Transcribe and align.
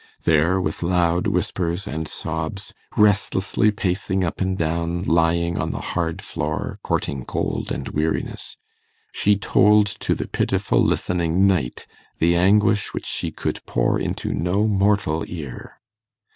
There, 0.23 0.59
with 0.59 0.81
loud 0.81 1.27
whispers 1.27 1.85
and 1.85 2.07
sobs, 2.07 2.73
restlessly 2.97 3.69
pacing 3.69 4.23
up 4.23 4.41
and 4.41 4.57
down, 4.57 5.03
lying 5.03 5.59
on 5.59 5.69
the 5.69 5.79
hard 5.93 6.23
floor, 6.23 6.79
courting 6.81 7.23
cold 7.23 7.71
and 7.71 7.87
weariness, 7.89 8.57
she 9.11 9.35
told 9.37 9.85
to 9.99 10.15
the 10.15 10.27
pitiful 10.27 10.83
listening 10.83 11.45
night 11.45 11.85
the 12.17 12.35
anguish 12.35 12.95
which 12.95 13.05
she 13.05 13.29
could 13.29 13.63
pour 13.67 13.99
into 13.99 14.33
no 14.33 14.67
mortal 14.67 15.23
ear. 15.27 15.79